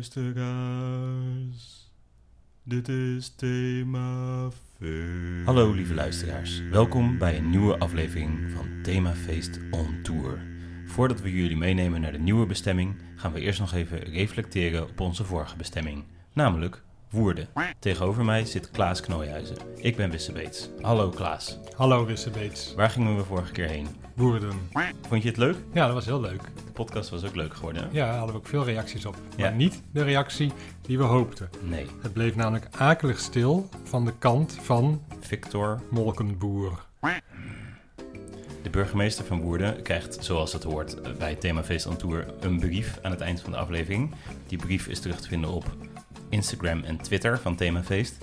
[0.00, 1.92] luisteraars.
[2.62, 5.44] Dit is Thema Feest.
[5.46, 10.42] Hallo lieve luisteraars, welkom bij een nieuwe aflevering van Themafeest on Tour.
[10.86, 15.00] Voordat we jullie meenemen naar de nieuwe bestemming, gaan we eerst nog even reflecteren op
[15.00, 17.48] onze vorige bestemming, namelijk Woerden.
[17.78, 19.56] Tegenover mij zit Klaas Knooihuizen.
[19.76, 20.68] Ik ben Wisse Beets.
[20.80, 21.58] Hallo Klaas.
[21.76, 22.74] Hallo Wisse Beets.
[22.74, 23.86] Waar gingen we vorige keer heen?
[24.14, 24.52] Woerden.
[25.08, 25.56] Vond je het leuk?
[25.72, 26.42] Ja, dat was heel leuk.
[26.42, 27.82] De podcast was ook leuk geworden.
[27.82, 27.88] hè?
[27.92, 29.16] Ja, daar hadden we ook veel reacties op.
[29.36, 29.42] Ja.
[29.48, 31.48] Maar niet de reactie die we hoopten.
[31.62, 31.86] Nee.
[32.02, 36.84] Het bleef namelijk akelig stil van de kant van Victor, Molkenboer.
[38.62, 43.10] de burgemeester van Woerden, krijgt zoals het hoort bij Themafeest on Tour een brief aan
[43.10, 44.14] het eind van de aflevering.
[44.46, 45.64] Die brief is terug te vinden op
[46.30, 48.18] Instagram en Twitter van Themafeest.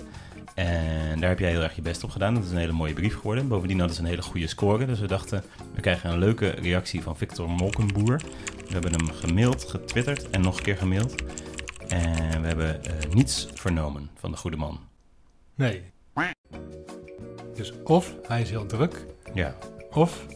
[0.54, 2.34] En daar heb jij heel erg je best op gedaan.
[2.34, 3.48] Dat is een hele mooie brief geworden.
[3.48, 4.86] Bovendien hadden ze een hele goede score.
[4.86, 5.44] Dus we dachten,
[5.74, 8.20] we krijgen een leuke reactie van Victor Molkenboer.
[8.66, 11.14] We hebben hem gemaild, getwitterd en nog een keer gemaild.
[11.88, 14.80] En we hebben eh, niets vernomen van de goede man.
[15.54, 15.82] Nee.
[17.54, 19.54] Dus of hij is heel druk, Ja,
[19.90, 20.26] of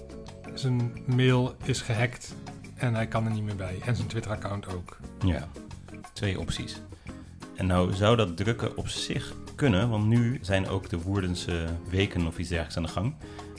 [0.55, 2.34] zijn mail is gehackt
[2.75, 3.78] en hij kan er niet meer bij.
[3.84, 4.97] En zijn Twitter-account ook.
[5.25, 5.48] Ja,
[6.12, 6.81] twee opties.
[7.63, 12.27] En nou zou dat drukken op zich kunnen, want nu zijn ook de Woerdense weken
[12.27, 13.15] of iets dergelijks aan de gang.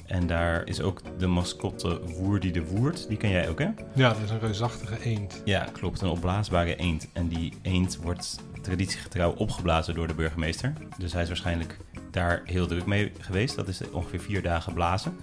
[0.05, 3.69] En daar is ook de mascotte Woerdie de Woerd, die ken jij ook hè?
[3.95, 5.41] Ja, dat is een reusachtige eend.
[5.45, 7.07] Ja, klopt, een opblaasbare eend.
[7.13, 10.73] En die eend wordt traditiegetrouw opgeblazen door de burgemeester.
[10.97, 11.77] Dus hij is waarschijnlijk
[12.13, 13.55] daar heel druk mee geweest.
[13.55, 15.15] Dat is ongeveer vier dagen blazen.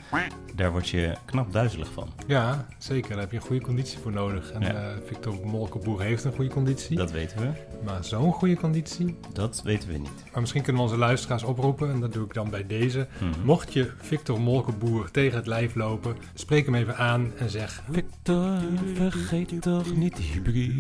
[0.55, 2.09] Daar word je knap duizelig van.
[2.27, 3.11] Ja, zeker.
[3.11, 4.51] Daar heb je een goede conditie voor nodig.
[4.51, 4.69] En Ja.
[4.73, 6.97] eh, Victor Molkenboer heeft een goede conditie.
[6.97, 7.51] Dat weten we.
[7.85, 10.25] Maar zo'n goede conditie, Dat weten we niet.
[10.33, 13.07] Maar misschien kunnen we onze luisteraars oproepen, en dat doe ik dan bij deze.
[13.19, 13.45] Mhm.
[13.45, 17.83] Mocht je Victor Molkenboer tegen het lijf lopen, spreek hem even aan en zeg...
[17.91, 18.59] Victor,
[18.95, 20.75] vergeet toch niet die brief.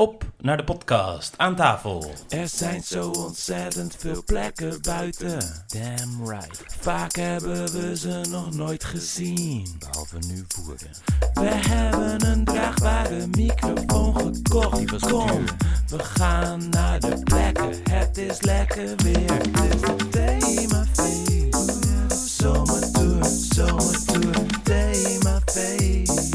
[0.00, 2.10] Op naar de podcast, aan tafel.
[2.28, 5.38] Er zijn zo ontzettend veel plekken buiten.
[5.66, 6.62] Damn right.
[6.80, 9.76] Vaak hebben we ze nog nooit gezien.
[9.78, 10.90] Behalve nu voeren.
[11.32, 14.76] We hebben een draagbare microfoon gekocht.
[14.76, 15.44] Die was Kom,
[15.88, 17.70] we gaan naar de plekken.
[17.90, 19.32] Het is lekker weer.
[19.32, 21.56] Het is het themafeest.
[22.40, 26.28] Zomertour, zomertour, themafeest.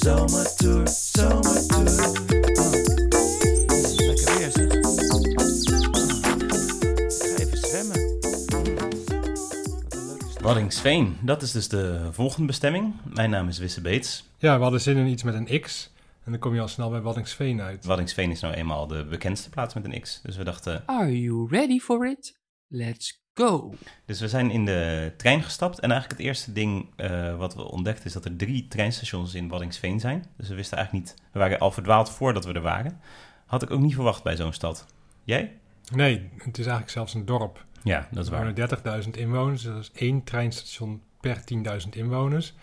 [0.00, 2.27] Zomertour, zomertour.
[10.48, 12.94] Waddingsveen, dat is dus de volgende bestemming.
[13.14, 14.24] Mijn naam is Wisse Beets.
[14.38, 15.92] Ja, we hadden zin in iets met een X.
[16.24, 17.84] En dan kom je al snel bij Waddingsveen uit.
[17.84, 20.20] Waddingsveen is nou eenmaal de bekendste plaats met een X.
[20.22, 22.38] Dus we dachten, Are you ready for it?
[22.66, 23.74] Let's go.
[24.06, 27.70] Dus we zijn in de trein gestapt en eigenlijk het eerste ding eh, wat we
[27.70, 30.24] ontdekten is dat er drie treinstations in Waddingsveen zijn.
[30.36, 33.00] Dus we wisten eigenlijk niet, we waren al verdwaald voordat we er waren.
[33.46, 34.86] Had ik ook niet verwacht bij zo'n stad.
[35.24, 35.58] Jij?
[35.92, 37.66] Nee, het is eigenlijk zelfs een dorp.
[37.88, 38.54] Ja, dat is Er waar.
[38.54, 41.42] wonen 30.000 inwoners, dus dat is één treinstation per
[41.82, 42.54] 10.000 inwoners.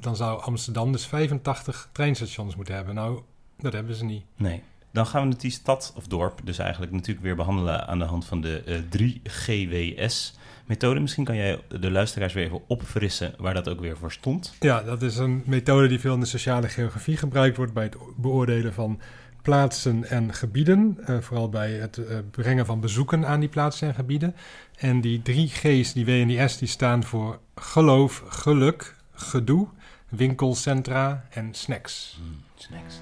[0.00, 2.94] Dan zou Amsterdam dus 85 treinstations moeten hebben.
[2.94, 3.20] Nou,
[3.58, 4.24] dat hebben ze niet.
[4.36, 4.62] Nee.
[4.90, 8.24] Dan gaan we die stad of dorp dus eigenlijk natuurlijk weer behandelen aan de hand
[8.24, 11.00] van de eh, 3GWS-methode.
[11.00, 14.54] Misschien kan jij de luisteraars weer even opfrissen waar dat ook weer voor stond.
[14.60, 17.96] Ja, dat is een methode die veel in de sociale geografie gebruikt wordt bij het
[18.16, 19.00] beoordelen van
[19.46, 20.98] plaatsen en gebieden.
[21.04, 24.34] eh, vooral bij het eh, brengen van bezoeken aan die plaatsen en gebieden.
[24.78, 29.66] En die drie G's, die W en die S, die staan voor geloof, geluk, gedoe,
[30.08, 32.20] winkelcentra en snacks.
[32.54, 33.00] Snacks.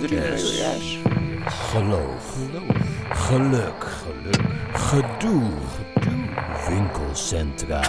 [0.00, 0.58] 3GWS.
[1.46, 2.36] Geloof.
[3.10, 3.86] Geluk.
[4.72, 5.50] Gedoe.
[6.68, 7.82] Winkelcentra.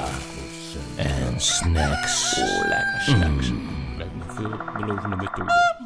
[0.95, 2.39] En snacks.
[2.39, 3.47] Oh, lekker snacks.
[3.47, 3.80] Een
[4.41, 5.79] veelbelovende methode.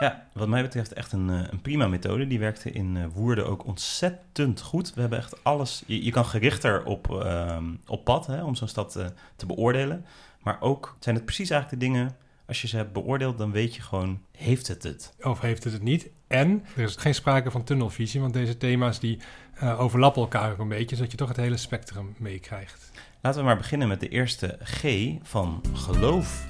[0.00, 2.26] Ja, wat mij betreft echt een, eh, een prima methode.
[2.26, 4.94] Die werkte in eh, Woerden ook ontzettend goed.
[4.94, 5.82] We hebben echt alles...
[5.86, 10.04] Je, je kan gerichter op, ehm, op pad hè, om zo'n stad eh, te beoordelen.
[10.42, 12.16] Maar ook zijn het precies eigenlijk de dingen...
[12.46, 14.20] Als je ze hebt beoordeeld, dan weet je gewoon...
[14.36, 15.14] Heeft het het?
[15.22, 16.10] Of heeft het het niet?
[16.26, 19.18] En er is geen sprake van tunnelvisie, want deze thema's die
[19.54, 22.90] eh, overlappen elkaar ook een beetje, zodat je toch het hele spectrum meekrijgt.
[23.20, 24.84] Laten we maar beginnen met de eerste G
[25.22, 26.46] van geloof.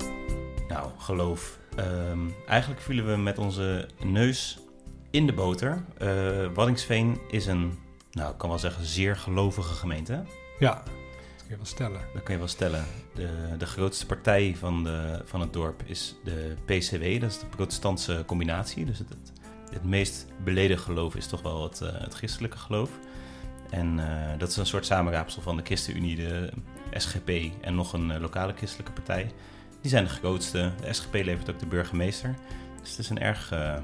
[0.69, 1.59] Nou, geloof.
[1.76, 4.59] Ehm, eigenlijk vielen we met onze neus
[5.11, 5.85] in de boter.
[5.99, 7.79] Eh Waddingsveen is een,
[8.12, 10.25] nou, ik kan wel zeggen, zeer gelovige gemeente.
[10.59, 10.85] Ja, dat
[11.37, 12.00] kun je wel stellen.
[12.15, 12.85] Dat kun je wel stellen.
[13.15, 13.29] De,
[13.59, 18.23] de grootste partij van, de, van het dorp is de PCW, dat is de protestantse
[18.26, 18.85] combinatie.
[18.85, 19.32] Dus het, het,
[19.73, 22.91] het meest beleden geloof is toch wel het, eh, het christelijke geloof.
[23.70, 26.53] En eh, dat is een soort samenraapsel van de ChristenUnie, de
[26.93, 27.31] SGP
[27.61, 29.32] en nog een lokale christelijke partij.
[29.81, 30.73] Die zijn de grootste.
[30.81, 32.35] De SGP levert ook de burgemeester.
[32.81, 33.75] Dus het is een erg eh,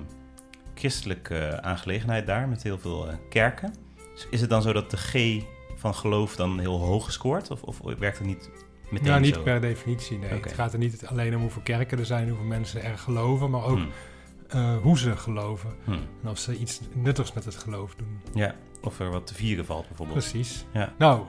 [0.75, 3.75] christelijke aangelegenheid daar met heel veel eh, kerken.
[4.15, 5.43] Dus is het dan zo dat de G
[5.77, 7.51] van geloof dan heel hoog scoort?
[7.51, 8.51] Of, of werkt het niet
[8.91, 9.43] meteen Ja, niet zo?
[9.43, 10.31] per definitie, nee.
[10.31, 13.65] Het gaat er niet alleen om hoeveel kerken er zijn, hoeveel mensen er geloven, maar
[13.65, 13.91] ook Hmm,
[14.49, 15.71] eh, hoe ze geloven.
[15.85, 16.01] hmm.
[16.23, 18.21] En of ze iets nuttigs met het geloof doen.
[18.35, 20.19] Ja, of er wat te vieren valt bijvoorbeeld.
[20.19, 20.65] Precies.
[20.73, 20.93] Ja.
[20.99, 21.23] Nou,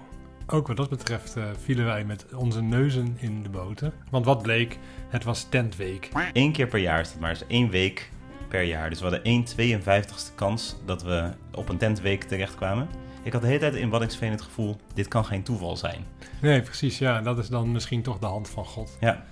[0.48, 3.92] ook wat dat betreft eh, vielen wij met onze neuzen in de boter.
[4.10, 4.78] Want wat bleek,
[5.10, 6.10] het was tentweek.
[6.34, 7.34] Eén keer per jaar is het maar.
[7.34, 8.10] Dus één week
[8.48, 8.90] per jaar.
[8.90, 12.88] Dus we hadden 1 52ste kans dat we op een tentweek terechtkwamen.
[13.24, 16.06] Ik had de hele tijd in Waddinxveen het gevoel, dit kan geen toeval zijn.
[16.42, 16.98] Nee, precies.
[16.98, 18.98] Ja, dat is dan misschien toch de hand van God.
[19.00, 19.26] Ja.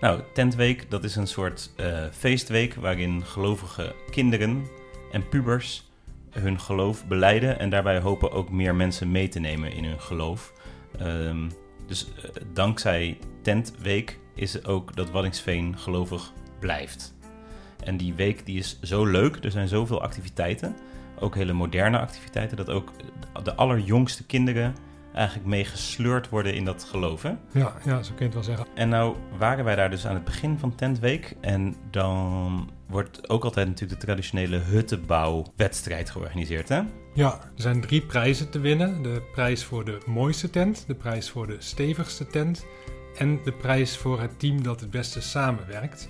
[0.00, 4.66] Nou, tentweek, dat is een soort eh, feestweek waarin gelovige kinderen
[5.12, 5.91] en pubers
[6.32, 10.52] hun geloof beleiden en daarbij hopen ook meer mensen mee te nemen in hun geloof.
[10.98, 11.48] Ehm,
[11.86, 17.14] dus eh, dankzij tentweek is het ook dat Waddinxveen gelovig blijft.
[17.84, 20.76] En die week die is zo leuk, er zijn zoveel activiteiten,
[21.18, 22.92] ook hele moderne activiteiten, dat ook
[23.42, 24.74] de allerjongste kinderen
[25.14, 27.22] eigenlijk mee gesleurd worden in dat geloof.
[27.22, 27.32] Hè?
[27.52, 28.66] Ja, ja, zo kun je het wel zeggen.
[28.74, 31.36] En nou waren wij daar dus aan het begin van Tentweek.
[31.40, 36.80] En dan wordt ook altijd natuurlijk de traditionele huttenbouwwedstrijd georganiseerd, hè?
[37.14, 39.02] Ja, er zijn drie prijzen te winnen.
[39.02, 42.64] De prijs voor de mooiste tent, de prijs voor de stevigste tent
[43.16, 46.08] en de prijs voor het team dat het beste samenwerkt.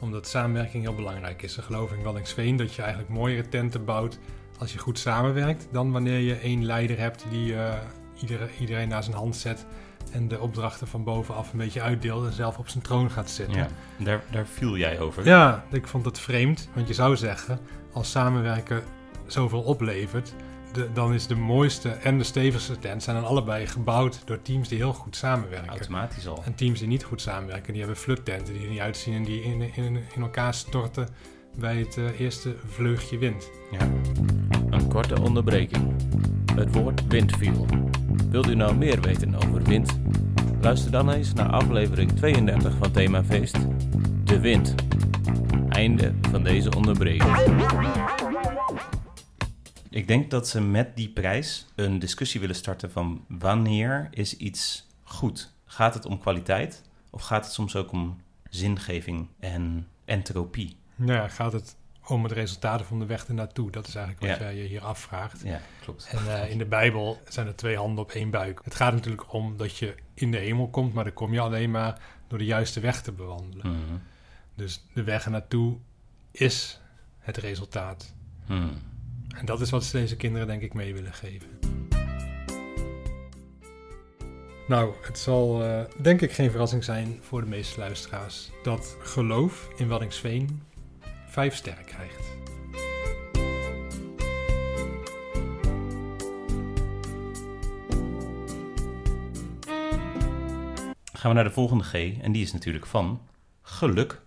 [0.00, 1.52] Omdat samenwerking heel belangrijk is.
[1.52, 4.18] Ze geloven in Wallingsveen dat je eigenlijk mooiere tenten bouwt
[4.58, 7.74] als je goed samenwerkt dan wanneer je één leider hebt die eh,
[8.60, 9.66] iedereen naar zijn hand zet
[10.14, 13.56] en de opdrachten van bovenaf een beetje uitdeelt en zelf op zijn troon gaat zitten.
[13.56, 13.68] Ja.
[13.96, 15.24] Daar, daar viel jij over.
[15.24, 16.68] Ja, ik vond het vreemd.
[16.74, 17.58] Want je zou zeggen,
[17.92, 18.82] als samenwerken
[19.26, 20.34] zoveel oplevert,
[20.72, 24.68] de, dan is de mooiste en de stevigste tent zijn dan allebei gebouwd door teams
[24.68, 25.68] die heel goed samenwerken.
[25.68, 26.42] Automatisch al.
[26.44, 29.42] En teams die niet goed samenwerken, die hebben fluttenten die er niet uitzien en die
[29.42, 31.08] in, in, in elkaar storten
[31.56, 33.50] bij het eh, eerste vleugje wind.
[33.70, 33.88] Ja.
[34.70, 35.94] Een korte onderbreking.
[36.54, 37.66] Het woord wind viel.
[38.30, 39.98] Wilt u nou meer weten over wind?
[40.60, 43.56] Luister dan eens naar aflevering 32 van Themafeest.
[44.24, 44.74] De wind.
[45.68, 47.36] Einde van deze onderbreking.
[49.90, 54.86] Ik denk dat ze met die prijs een discussie willen starten van wanneer is iets
[55.02, 55.52] goed?
[55.64, 60.76] Gaat het om kwaliteit of gaat het soms ook om zingeving en entropie?
[60.96, 63.70] Nou ja, gaat het om het resultaten van de weg ernaartoe?
[63.70, 64.44] Dat is eigenlijk wat Ja.
[64.52, 65.40] jij je hier afvraagt.
[65.44, 66.08] Ja, klopt.
[66.10, 68.60] En eh, in de Bijbel zijn er twee handen op één buik.
[68.64, 71.70] Het gaat natuurlijk om dat je in de hemel komt, maar dan kom je alleen
[71.70, 73.66] maar door de juiste weg te bewandelen.
[73.70, 73.96] Mhm.
[74.54, 75.76] Dus de weg ernaartoe
[76.30, 76.80] is
[77.18, 78.14] het resultaat.
[78.46, 78.72] Hmm.
[79.36, 81.48] En dat is wat ze deze kinderen denk ik mee willen geven.
[84.68, 89.68] Nou, het zal eh, denk ik geen verrassing zijn voor de meeste luisteraars dat geloof
[89.76, 90.62] in Waddingsveen
[91.34, 92.32] vijf sterren krijgt.
[101.12, 101.92] Gaan we naar de volgende G
[102.22, 103.20] en die is natuurlijk van
[103.62, 104.20] geluk.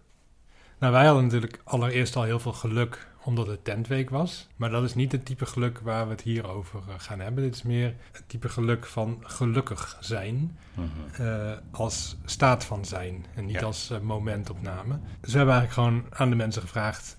[0.79, 4.47] Nou, wij hadden natuurlijk allereerst al heel veel geluk omdat het tentweek was.
[4.55, 7.43] Maar dat is niet het type geluk waar we het hier over eh, gaan hebben.
[7.43, 11.21] Dit is meer het type geluk van gelukkig zijn Mhm.
[11.21, 13.61] eh, als staat van zijn en niet Ja.
[13.65, 14.99] als eh, momentopname.
[15.21, 17.17] Dus we hebben eigenlijk gewoon aan de mensen gevraagd,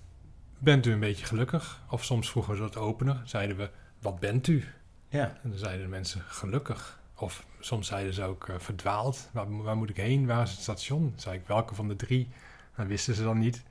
[0.58, 1.82] bent u een beetje gelukkig?
[1.90, 4.64] Of soms vroegen we dat opener, zeiden we, wat bent u?
[5.08, 7.00] Ja, En dan zeiden de mensen, gelukkig.
[7.14, 9.28] Of soms zeiden ze ook, verdwaald.
[9.32, 10.26] Waar, waar moet ik heen?
[10.26, 11.00] Waar is het station?
[11.10, 12.28] Dan zei ik, welke van de drie?
[12.76, 13.62] Dat wisten ze dan niet.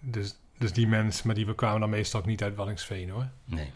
[0.00, 3.28] Dus, dus die mensen, maar die kwamen dan meestal ook niet uit Wallingsveen hoor.
[3.44, 3.70] nee.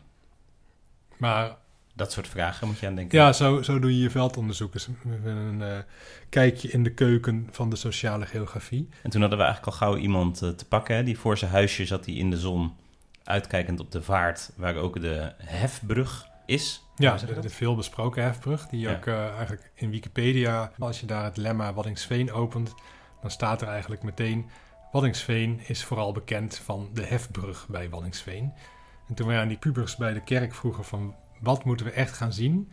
[1.17, 1.57] Maar
[1.95, 3.19] Dat soort vragen moet je aan denken.
[3.19, 4.73] ja, zo, zo doe je je veldonderzoek.
[4.75, 5.79] We willen een eh,
[6.29, 8.89] kijkje in de keuken van de sociale geografie.
[9.03, 10.97] En toen hadden we eigenlijk al gauw iemand eh, te pakken.
[10.97, 11.03] Hè?
[11.03, 12.73] Die voor zijn huisje zat hij in de zon,
[13.25, 16.83] uitkijkend op de vaart, waar ook de hefbrug is.
[16.97, 18.95] Ja, de, de veelbesproken hefbrug, die Ja.
[18.97, 22.75] ook eh, eigenlijk in Wikipedia, als je daar het lemma Waddingsveen opent,
[23.21, 24.51] dan staat er eigenlijk meteen,
[24.95, 28.53] Waddingsveen is vooral bekend van de hefbrug bij Waddingsveen.
[29.09, 32.17] En toen wij aan die pubers bij de kerk vroegen van, wat moeten we echt
[32.17, 32.73] gaan zien?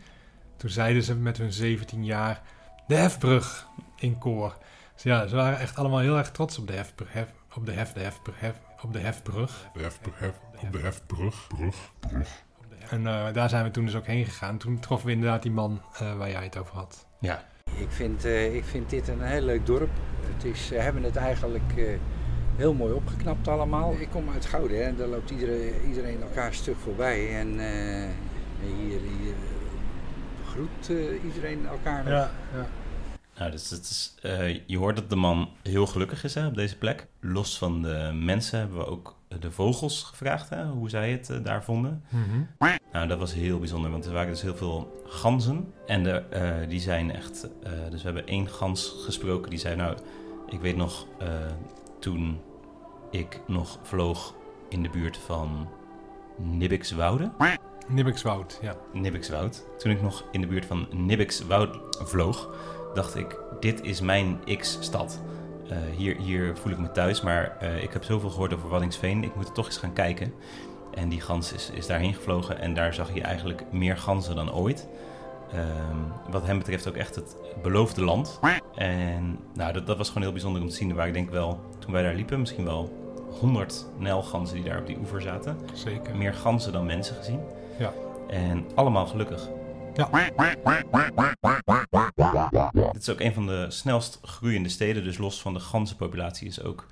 [0.56, 2.42] Toen zeiden ze met hun 17 jaar,
[2.86, 4.58] de hefbrug in koor.
[4.94, 7.72] Dus ja, ze waren echt allemaal heel erg trots op de hefbrug, hef- op de
[7.72, 9.68] hef, de hefbrug, hef- op de hefbrug.
[9.74, 11.46] De hef, hef, op de hefbrug.
[12.00, 12.42] Brug.
[12.90, 14.58] En eh, daar zijn we toen dus ook heen gegaan.
[14.58, 17.06] Toen troffen we inderdaad die man eh, waar jij het over had.
[17.20, 17.44] Ja,
[17.78, 19.90] Ik vind, eh, ik vind dit een heel leuk dorp.
[20.20, 21.84] Het is, ze hebben het eigenlijk eh,
[22.56, 23.94] heel mooi opgeknapt allemaal.
[23.98, 27.38] Ik kom uit Gouden hè, en daar loopt iedereen, iedereen elkaar stuk voorbij.
[27.38, 28.08] En eh,
[28.66, 32.12] hier, hier eh, groet eh, iedereen elkaar nog.
[32.12, 32.30] ja.
[32.54, 32.66] nou,
[33.38, 36.54] Nou, dus het is, eh, je hoort dat de man heel gelukkig is hè, op
[36.54, 37.06] deze plek.
[37.20, 41.44] Los van de mensen hebben we ook de vogels gevraagd hè, hoe zij het eh,
[41.44, 42.02] daar vonden.
[42.92, 45.72] Nou, dat was heel bijzonder, want er waren dus heel veel ganzen.
[45.86, 47.48] En de, eh, die zijn echt...
[47.62, 49.76] eh, dus we hebben één gans gesproken die zei...
[49.76, 49.96] Nou,
[50.48, 51.06] ik weet nog
[51.98, 52.40] toen
[53.10, 54.34] ik nog vloog
[54.68, 55.68] in de buurt van
[56.36, 57.30] Nibbikswoude.
[57.88, 58.76] Nibbikswoud, ja.
[58.92, 59.64] Nibbikswoud.
[59.78, 62.54] Toen ik nog in de buurt van Nibbikswoud vloog,
[62.94, 65.20] dacht ik, dit is mijn X-stad.
[65.72, 69.24] Eh, hier, hier voel ik me thuis, maar eh, ik heb zoveel gehoord over Waddinxveen,
[69.24, 70.32] ik moet er toch eens gaan kijken.
[70.94, 74.52] En die gans is, is daarheen gevlogen en daar zag je eigenlijk meer ganzen dan
[74.52, 74.88] ooit.
[75.52, 78.40] Ehm, wat hem betreft ook echt het beloofde land.
[78.74, 80.94] En nou, dat, dat was gewoon heel bijzonder om te zien.
[80.94, 82.90] Waren ik denk wel, toen wij daar liepen, misschien wel
[83.40, 85.56] 100 nijlganzen die daar op die oever zaten.
[85.72, 86.16] Zeker.
[86.16, 87.40] Meer ganzen dan mensen gezien.
[87.78, 87.92] Ja.
[88.28, 89.48] En allemaal gelukkig.
[92.14, 92.70] Ja.
[92.92, 95.04] Dit is ook een van de snelst groeiende steden.
[95.04, 96.86] Dus los van de ganzenpopulatie is ook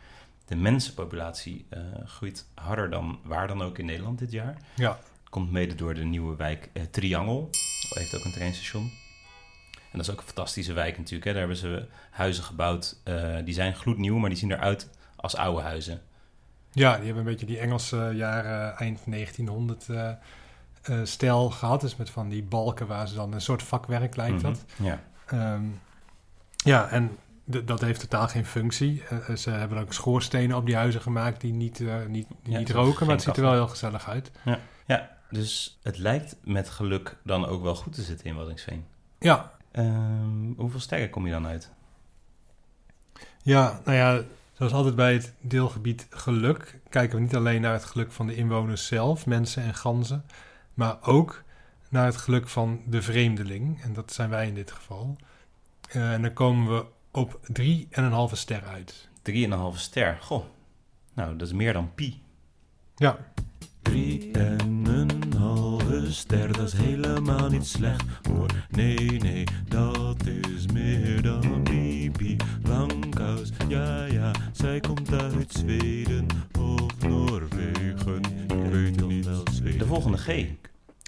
[0.47, 4.57] de mensenpopulatie eh, groeit harder dan waar dan ook in Nederland dit jaar.
[4.75, 4.99] Ja.
[5.31, 7.49] Komt mede door de nieuwe wijk eh, Triangel.
[7.95, 8.83] Heeft ook een treinstation.
[9.73, 11.25] En dat is ook een fantastische wijk natuurlijk.
[11.25, 11.31] Hè.
[11.31, 13.01] Daar hebben ze huizen gebouwd.
[13.05, 16.03] eh, die zijn gloednieuw, maar die zien eruit als oude huizen.
[16.73, 19.87] Ja, die hebben een beetje die Engelse jaren eind 1900
[20.83, 21.81] eh, stijl gehad.
[21.81, 24.65] Dus met van die balken waar ze dan een soort vakwerk lijkt dat.
[24.77, 24.85] Mhm.
[24.89, 25.01] Ja.
[25.27, 25.65] Ehm,
[26.57, 29.03] ja, en dat heeft totaal geen functie.
[29.09, 32.59] Eh, eh, ze hebben ook schoorstenen op die huizen gemaakt die niet, niet, die Ja,
[32.59, 34.31] niet roken, maar het ziet er wel heel gezellig uit.
[34.87, 38.85] ja, dus het lijkt met geluk dan ook wel goed te zitten in Waddinxveen.
[39.19, 41.71] Ja, Ehm, hoeveel sterren kom je dan uit?
[43.43, 44.23] ja, nou ja,
[44.53, 48.35] zoals altijd bij het deelgebied geluk kijken we niet alleen naar het geluk van de
[48.35, 50.25] inwoners zelf, mensen en ganzen,
[50.81, 51.43] maar ook
[51.89, 53.83] naar het geluk van de vreemdeling.
[53.83, 55.17] En dat zijn wij in dit geval.
[55.89, 59.09] Eh, en dan komen we op 3,5 ster uit.
[59.23, 60.19] 3,5 ster.
[60.21, 60.45] Goh,
[61.15, 62.23] nou, dat is meer dan pi.
[62.95, 63.19] Ja,
[63.83, 68.51] Drie en een halve ster, dat is helemaal niet slecht hoor.
[68.71, 73.51] Nee, nee, dat is meer dan Bibi Langkous.
[73.69, 76.27] Ja, ja, zij komt uit Zweden
[76.59, 78.21] of Noorwegen.
[78.49, 79.45] Ik weet het niet wel
[79.79, 80.47] De volgende G.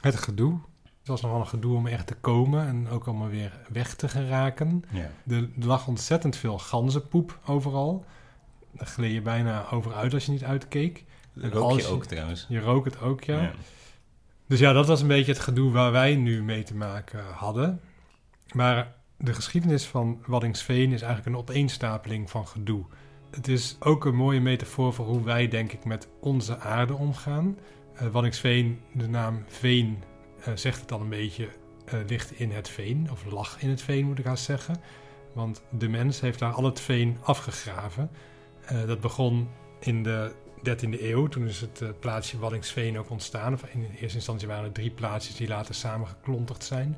[0.02, 0.59] het gedoe.
[0.82, 4.09] Het was nogal een gedoe om echt te komen en ook allemaal weer weg te
[4.09, 4.85] geraken.
[4.90, 5.11] Ja.
[5.35, 8.04] Er, lag ontzettend veel ganzenpoep overal.
[8.71, 11.04] Daar gleed je bijna over uit als je niet uitkeek.
[11.40, 12.47] En Rook je ook trouwens.
[12.49, 13.40] Je rook het ook, ja.
[13.40, 13.52] Ja.
[14.47, 17.80] Dus ja, dat was een beetje het gedoe waar wij nu mee te maken hadden.
[18.52, 22.85] Maar de geschiedenis van Waddinxveen is eigenlijk een opeenstapeling van gedoe.
[23.30, 27.56] Het is ook een mooie metafoor voor hoe wij, denk ik, met onze aarde omgaan.
[27.94, 30.02] Eh Waddinxveen, de naam Veen,
[30.44, 31.49] eh, zegt het al een beetje,
[31.84, 33.08] eh, ligt in het veen.
[33.11, 34.76] Of lag in het veen, moet ik haast zeggen.
[35.32, 38.11] Want de mens heeft daar al het veen afgegraven.
[38.87, 39.49] Dat begon
[39.80, 41.26] in de 13e eeuw.
[41.26, 43.52] Toen is het plaatsje Waddinxveen ook ontstaan.
[43.52, 46.96] Of in eerste instantie waren er drie plaatsjes die later samengeklonterd zijn.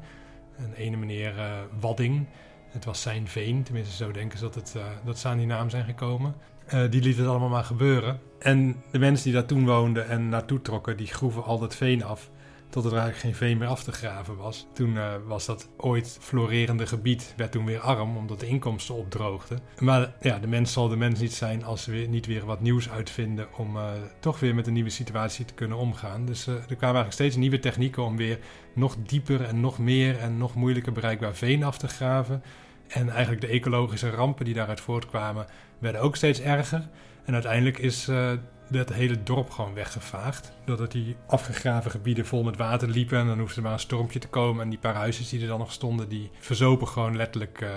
[0.57, 1.35] Een ene meneer
[1.81, 2.27] Wadding.
[2.69, 5.71] Het was zijn veen, tenminste zo denken ze dat, het, dat ze aan die naam
[5.71, 6.35] zijn gekomen.
[6.67, 8.21] Eh, die liet het allemaal maar gebeuren.
[8.39, 12.05] En de mensen die daar toen woonden en naartoe trokken, die groeven al dat veen
[12.05, 12.31] af.
[12.69, 14.67] Tot er eigenlijk geen veen meer af te graven was.
[14.73, 19.59] Toen eh, was dat ooit florerende gebied, werd toen weer arm, omdat de inkomsten opdroogden.
[19.79, 22.61] Maar ja, de mens zal de mens niet zijn als ze weer, niet weer wat
[22.61, 23.91] nieuws uitvinden om eh,
[24.21, 26.25] toch weer met een nieuwe situatie te kunnen omgaan.
[26.25, 28.39] Dus er kwamen eigenlijk steeds nieuwe technieken om weer
[28.75, 32.43] nog dieper en nog meer en nog moeilijker bereikbaar veen af te graven.
[32.89, 35.47] En eigenlijk de ecologische rampen die daaruit voortkwamen,
[35.79, 36.89] werden ook steeds erger.
[37.25, 38.33] En uiteindelijk is eh
[38.69, 40.53] dat hele dorp gewoon weggevaagd.
[40.65, 43.19] Doordat die afgegraven gebieden vol met water liepen.
[43.19, 44.63] En dan hoefde er maar een stormpje te komen.
[44.63, 47.69] En die paar huisjes die er dan nog stonden, die verzopen gewoon letterlijk eh,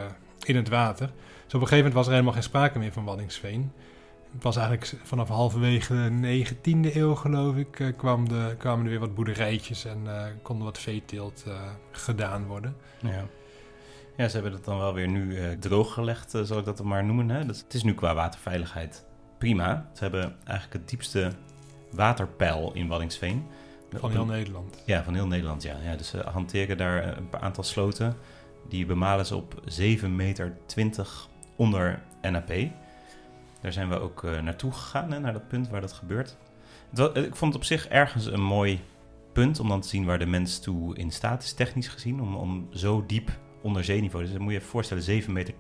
[0.44, 1.08] in het water.
[1.46, 3.72] Dus op een gegeven moment was er helemaal geen sprake meer van Waddinxveen.
[4.34, 8.90] Het was eigenlijk vanaf halverwege de 19e eeuw, geloof ik, eh, kwam de, kwamen er
[8.90, 10.08] weer wat boerderijtjes en
[10.42, 11.46] kon er wat veeteelt
[11.92, 12.76] gedaan worden.
[13.02, 13.26] Ja.
[14.18, 16.88] Ja, ze hebben het dan wel weer nu eh, drooggelegd, eh, zal ik dat dan
[16.88, 17.30] maar noemen.
[17.30, 17.46] Hè?
[17.46, 19.06] Dus het is nu qua waterveiligheid
[19.38, 19.90] prima.
[19.94, 21.32] Ze hebben eigenlijk het diepste
[21.92, 23.46] waterpeil in Waddinxveen.
[23.92, 24.84] Van heel Nederland.
[24.86, 25.78] Ja, van heel Nederland, ja.
[25.84, 25.96] ja.
[25.96, 28.16] Dus ze hanteren daar een paar aantal sloten.
[28.70, 30.54] Die bemalen ze op 7,20 meter
[31.56, 32.54] onder NAP.
[33.62, 36.38] Daar zijn we ook eh, naartoe gegaan, hè, naar dat punt waar dat gebeurt.
[36.96, 38.80] Het ik vond het op zich ergens een mooi
[39.34, 42.22] punt om dan te zien waar de mens toe in staat is, technisch gezien.
[42.22, 43.32] Om, om zo diep
[43.68, 44.24] onder zeeniveau.
[44.24, 45.54] Dus dan moet je je voorstellen, 7,20 meter.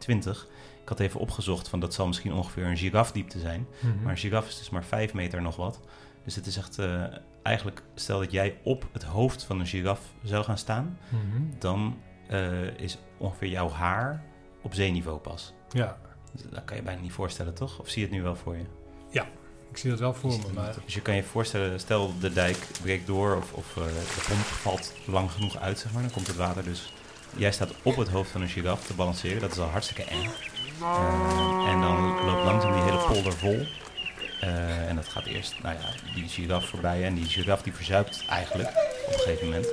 [0.81, 3.67] Ik had even opgezocht, van dat zal misschien ongeveer een girafdiepte zijn.
[3.79, 4.01] Mhm.
[4.03, 5.79] Maar een giraf is dus maar 5 meter nog wat.
[6.23, 7.03] Dus het is echt, eh,
[7.43, 11.41] eigenlijk, stel dat jij op het hoofd van een giraf zou gaan staan, Mhm.
[11.59, 11.97] dan
[12.27, 14.23] eh, is ongeveer jouw haar
[14.61, 15.53] op zeeniveau pas.
[15.69, 15.97] Ja,
[16.31, 17.79] Dus Dat kan je bijna niet voorstellen, toch?
[17.79, 18.63] Of zie je het nu wel voor je?
[19.71, 20.53] ik zie dat wel voor me.
[20.53, 24.23] Maar Dus je kan je voorstellen, stel de dijk breekt door of, of eh, de
[24.27, 26.93] pomp valt lang genoeg uit, zeg maar, dan komt het water dus.
[27.35, 30.29] Jij staat op het hoofd van een giraf te balanceren, dat is al hartstikke eng.
[30.81, 33.67] Eh, en dan loopt langzaam die hele polder vol.
[34.41, 38.25] Eh, en dat gaat eerst, nou ja, die giraf voorbij en die giraf die verzuipt
[38.29, 39.67] eigenlijk op een gegeven moment.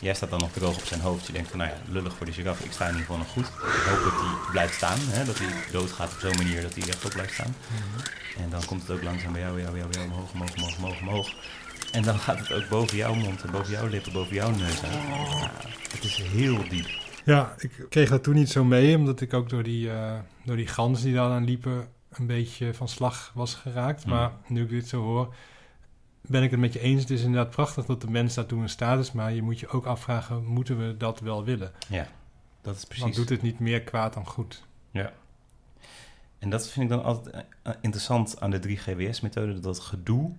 [0.00, 1.26] Jij staat dan nog droog op zijn hoofd.
[1.26, 3.28] Je denkt van, nou ja, lullig voor die giraf, ik sta in ieder geval nog
[3.32, 3.46] goed.
[3.46, 6.82] Ik hoop dat hij blijft staan, hè, dat hij doodgaat op zo'n manier dat hij
[6.84, 7.56] rechtop blijft staan.
[8.36, 10.32] En dan komt het ook langzaam bij jou, bij jou, bij jou, bij jou, omhoog,
[10.32, 11.34] omhoog, omhoog, omhoog, omhoog.
[11.94, 14.82] En dan gaat het ook boven jouw mond en boven jouw lippen, boven jouw neus
[14.82, 14.92] uit.
[14.92, 15.50] Ja,
[15.92, 16.86] het is heel diep.
[17.24, 20.56] Ja, ik kreeg dat toen niet zo mee, omdat ik ook door die, eh door
[20.56, 24.04] die ganzen die daar aan liepen een beetje van slag was geraakt.
[24.04, 24.12] Mm.
[24.12, 25.34] Maar nu ik dit zo hoor,
[26.20, 27.00] ben ik het met je eens.
[27.00, 29.68] Het is inderdaad prachtig dat de mens daartoe in staat is, maar je moet je
[29.68, 31.72] ook afvragen, moeten we dat wel willen?
[31.88, 32.08] Ja,
[32.62, 33.04] dat is precies.
[33.04, 34.64] Want doet het niet meer kwaad dan goed?
[36.38, 39.60] En dat vind ik dan altijd eh, interessant aan de 3GWS-methode.
[39.60, 40.32] Dat gedoe,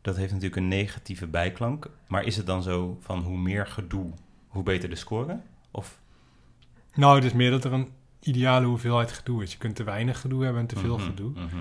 [0.00, 1.86] dat heeft natuurlijk een negatieve bijklank.
[2.06, 4.10] Maar is het dan zo van hoe meer gedoe,
[4.48, 5.40] hoe beter de score?
[5.70, 6.00] Of,
[6.94, 7.88] Nou, het is meer dat er een
[8.20, 9.52] ideale hoeveelheid gedoe is.
[9.52, 11.30] Je kunt te weinig gedoe hebben en te veel Mhm, gedoe.
[11.30, 11.56] mhm.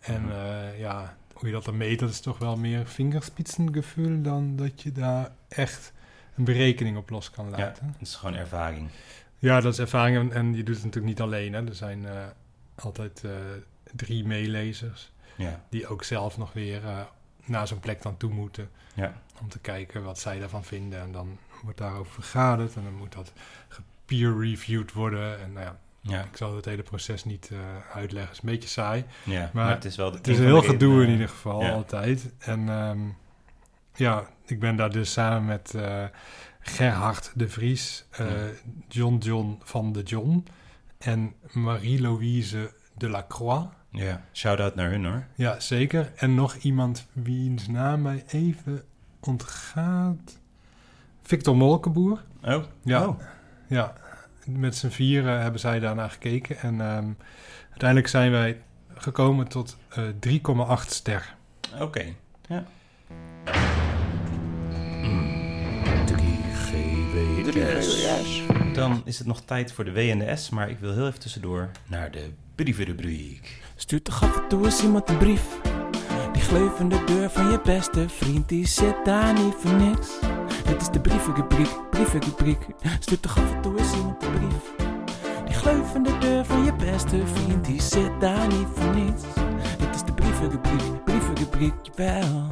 [0.00, 0.30] En Mhm.
[0.30, 4.82] eh, ja, hoe je dat dan meet, dat is toch wel meer vingerspitsengevoel dan dat
[4.82, 5.92] je daar echt
[6.36, 7.86] een berekening op los kan Ja, laten.
[7.86, 8.88] het is gewoon ervaring.
[9.38, 11.52] Ja, dat is ervaring en, en je doet het natuurlijk niet alleen.
[11.52, 11.66] Hè.
[11.66, 12.26] Er zijn eh,
[12.74, 13.30] altijd eh,
[13.96, 16.80] drie meelezers Ja, die ook zelf nog weer
[17.50, 18.70] naar zo'n plek dan toe moeten.
[18.94, 19.14] ja.
[19.40, 21.00] Om te kijken wat zij daarvan vinden.
[21.00, 23.32] En dan wordt daarover vergaderd en dan moet dat
[24.04, 25.40] peer-reviewed worden.
[25.40, 27.58] En nou ja, Ja, ik zal het hele proces niet eh,
[27.96, 28.28] uitleggen.
[28.28, 29.04] Het is een beetje saai.
[29.24, 29.40] ja.
[29.40, 30.12] Maar, Maar het is wel...
[30.12, 31.70] Het is een heel gedoe in ieder geval, ja.
[31.70, 32.32] altijd.
[32.38, 32.98] En ehm,
[33.94, 36.04] ja, ik ben daar dus samen met eh,
[36.60, 38.26] Gerhard de Vries, eh.
[38.88, 40.46] John John van de John
[40.98, 43.68] en Marie-Louise de la Croix.
[43.90, 45.24] Ja, shout-out naar hun hoor.
[45.34, 46.12] Ja, zeker.
[46.16, 48.82] En nog iemand wiens naam mij even
[49.20, 50.38] ontgaat.
[51.22, 52.22] Victor Molkenboer.
[52.42, 53.06] Oh, Ja.
[53.06, 53.20] Oh.
[53.66, 53.92] Ja,
[54.46, 56.58] met z'n vieren hebben zij daarnaar gekeken.
[56.58, 57.08] En ehm,
[57.68, 58.60] uiteindelijk zijn wij
[58.94, 61.34] gekomen tot eh 3,8 ster.
[61.80, 62.04] oké.
[68.74, 71.06] Dan is het nog tijd voor de W en de S, maar ik wil heel
[71.06, 73.62] even tussendoor naar de brievenrubriek.
[73.76, 75.60] Stuurt toch af en toe eens iemand een brief.
[76.32, 80.18] Die gleuvende deur van je beste vriend, die zit daar niet voor niks.
[80.64, 82.66] Dit is de brievenrubriek, brievenrubriek.
[83.00, 84.74] Stuurt toch af en toe eens iemand een brief.
[85.44, 89.24] Die gleuvende deur van je beste vriend, die zit daar niet voor niets.
[89.78, 92.46] Dit is de brievenrubriek, brievenrubriek, jawel.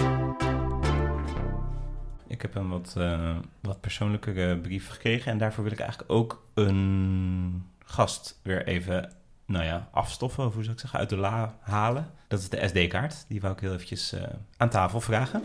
[2.26, 6.46] Ik heb een wat, eh, wat persoonlijkere brief gekregen en daarvoor wil ik eigenlijk ook
[6.54, 9.12] een gast weer even,
[9.48, 12.10] nou ja, afstoffen, of hoe zou ik zeggen, uit de la halen.
[12.28, 14.22] Dat is de SD-kaart, die wou ik heel eventjes eh,
[14.56, 15.42] aan tafel vragen.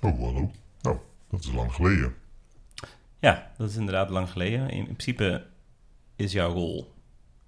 [0.00, 0.50] Oh, hallo.
[0.80, 0.96] Nou,
[1.30, 2.14] dat is lang geleden.
[3.18, 4.60] Ja, dat is inderdaad lang geleden.
[4.60, 5.46] In, in principe
[6.16, 6.94] is jouw rol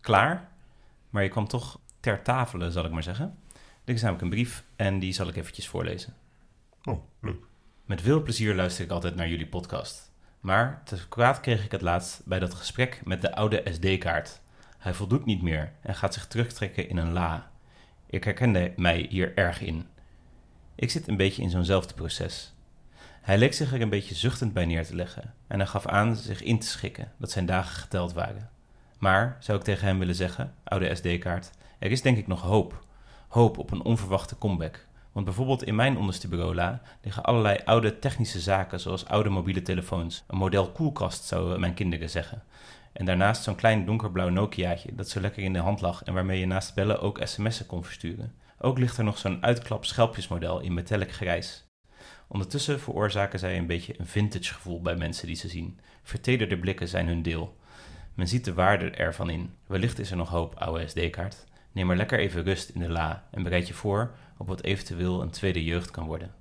[0.00, 0.48] klaar,
[1.10, 3.38] maar je kwam toch ter tafelen, zal ik maar zeggen.
[3.84, 6.14] Er is namelijk een brief en die zal ik eventjes voorlezen.
[6.84, 7.44] Oh, leuk.
[7.84, 10.12] Met veel plezier luister ik altijd naar jullie podcast.
[10.40, 14.40] Maar te kwaad kreeg ik het laatst bij dat gesprek met de oude SD-kaart.
[14.84, 17.50] Hij voldoet niet meer en gaat zich terugtrekken in een la.
[18.06, 19.86] Ik herkende mij hier erg in.
[20.74, 22.54] Ik zit een beetje in zo'nzelfde proces.
[23.20, 26.16] Hij leek zich er een beetje zuchtend bij neer te leggen en hij gaf aan
[26.16, 28.50] zich in te schikken dat zijn dagen geteld waren.
[28.98, 32.84] Maar, zou ik tegen hem willen zeggen, oude SD-kaart, er is denk ik nog hoop.
[33.28, 34.86] Hoop op een onverwachte comeback.
[35.12, 39.62] Want bijvoorbeeld in mijn onderste bureau la liggen allerlei oude technische zaken, zoals oude mobiele
[39.62, 40.24] telefoons.
[40.26, 42.42] Een model koelkast, zouden mijn kinderen zeggen.
[42.94, 46.40] En daarnaast zo'n klein donkerblauw Nokiaatje dat zo lekker in de hand lag en waarmee
[46.40, 48.34] je naast bellen ook sms'en kon versturen.
[48.58, 51.64] Ook ligt er nog zo'n uitklap schelpjesmodel in metallic grijs.
[52.28, 55.80] Ondertussen veroorzaken zij een beetje een vintage gevoel bij mensen die ze zien.
[56.02, 57.56] Vertederde blikken zijn hun deel.
[58.14, 59.54] Men ziet de waarde ervan in.
[59.66, 61.44] Wellicht is er nog hoop, oude SD-kaart.
[61.72, 65.22] Neem maar lekker even rust in de la en bereid je voor op wat eventueel
[65.22, 66.34] een tweede jeugd kan worden.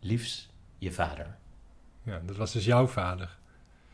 [0.00, 1.36] Liefs, je vader.
[2.02, 3.38] Ja, dat was dus jouw vader.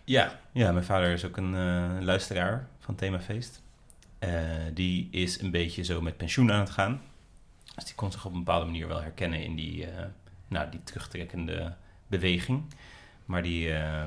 [0.08, 3.62] Ja, ja mijn vader is ook een eh, luisteraar van Themafeest.
[4.18, 4.30] Eh
[4.74, 7.00] die is een beetje zo met pensioen aan het gaan.
[7.74, 10.04] Dus die kon zich op een bepaalde manier wel herkennen in die, eh,
[10.48, 11.74] nou, die terugtrekkende
[12.06, 12.62] beweging.
[13.24, 14.04] Maar die eh,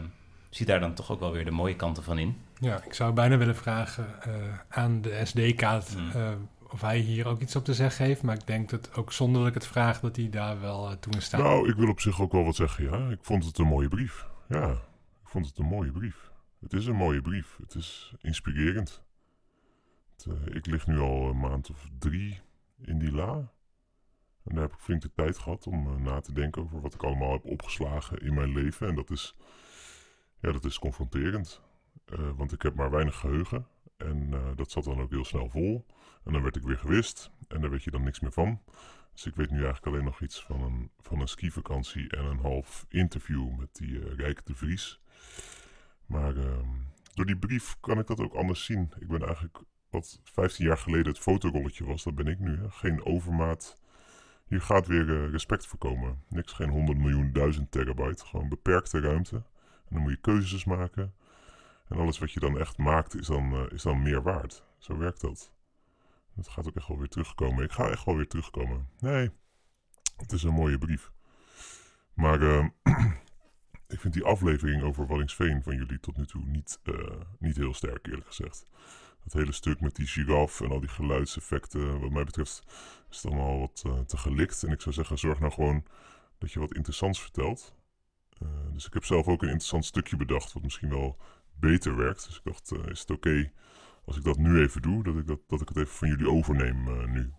[0.49, 2.37] ziet daar dan toch ook wel weer de mooie kanten van in.
[2.59, 4.31] Ja, ik zou bijna willen vragen eh,
[4.69, 6.11] aan de SD-kaart Hmm.
[6.11, 6.31] eh,
[6.69, 8.21] of hij hier ook iets op te zeggen heeft.
[8.21, 11.13] Maar ik denk dat ook zonder dat ik het vraag, dat hij daar wel toe
[11.13, 11.41] in staat.
[11.41, 13.09] Nou, ik wil op zich ook wel wat zeggen, ja.
[13.09, 14.25] Ik vond het een mooie brief.
[14.47, 14.75] Ja,
[15.31, 16.31] vond het een mooie brief.
[16.59, 17.57] Het is een mooie brief.
[17.61, 19.03] Het is inspirerend.
[20.25, 22.39] Eh, ik lig nu al een maand of drie
[22.81, 23.33] in die la.
[24.43, 26.93] En daar heb ik flink de tijd gehad om eh, na te denken over wat
[26.93, 28.87] ik allemaal heb opgeslagen in mijn leven.
[28.87, 29.35] En dat is,
[30.39, 31.61] ja, dat is confronterend.
[32.05, 33.67] Eh, want ik heb maar weinig geheugen.
[33.97, 35.85] En dat zat dan ook heel snel vol.
[36.23, 37.31] En dan werd ik weer gewist.
[37.47, 38.61] En daar weet je dan niks meer van.
[39.13, 42.39] Dus ik weet nu eigenlijk alleen nog iets van een, van een skivakantie en een
[42.39, 45.01] half interview met die Rijke de Vries.
[46.05, 46.69] Maar ehm,
[47.13, 48.93] door die brief kan ik dat ook anders zien.
[48.99, 52.60] Ik ben eigenlijk wat 15 jaar geleden het fotorolletje was, dat ben ik nu.
[52.69, 53.79] Geen overmaat.
[54.47, 56.23] Hier gaat weer eh, respect voor komen.
[56.29, 58.25] Niks, geen 100 miljoen, duizend terabyte.
[58.25, 59.36] Gewoon beperkte ruimte.
[59.36, 61.13] En dan moet je keuzes maken.
[61.88, 64.63] En alles wat je dan echt maakt is dan, eh, is dan meer waard.
[64.77, 65.53] Zo werkt dat.
[66.36, 67.63] Het gaat ook echt wel weer terugkomen.
[67.63, 68.89] Ik ga echt wel weer terugkomen.
[68.99, 69.31] Nee,
[70.17, 71.12] het is een mooie brief.
[72.13, 72.69] Maar ehm,
[73.91, 76.93] ik vind die aflevering over Wallingsveen van jullie tot nu toe niet, eh,
[77.39, 78.65] niet heel sterk, eerlijk gezegd.
[79.23, 82.63] Dat hele stuk met die giraf en al die geluidseffecten, wat mij betreft,
[83.10, 84.63] is het allemaal wat eh, te gelikt.
[84.63, 85.86] En ik zou zeggen, zorg nou gewoon
[86.38, 87.75] dat je wat interessants vertelt.
[88.39, 91.17] Eh, dus ik heb zelf ook een interessant stukje bedacht, wat misschien wel
[91.60, 92.25] beter werkt.
[92.25, 93.51] Dus ik dacht, is het oké
[94.06, 96.30] als ik dat nu even doe, dat ik, dat, dat ik het even van jullie
[96.30, 97.34] overneem nu?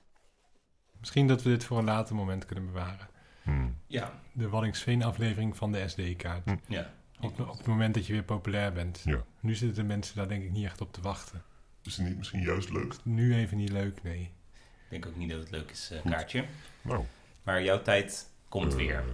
[0.99, 3.09] Misschien dat we dit voor een later moment kunnen bewaren.
[3.43, 3.77] Hmm.
[3.87, 6.45] Ja, De Wallingsveen-aflevering van de SD-kaart.
[6.45, 6.57] Hm.
[6.69, 6.91] ja.
[7.21, 9.01] Op, op het moment dat je weer populair bent.
[9.05, 9.25] Ja.
[9.41, 11.43] Nu zitten de mensen daar denk ik niet echt op te wachten.
[11.83, 12.95] Is het niet misschien juist leuk?
[13.03, 14.21] Nu even niet leuk, nee.
[14.53, 16.11] Ik denk ook niet dat het leuk is, eh.
[16.11, 16.45] Kaartje.
[16.83, 17.05] Nou,
[17.43, 19.05] Maar jouw tijd komt eh, weer.